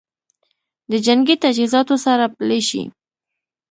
[0.91, 2.81] د جنګي تجهیزاتو سره پلي شي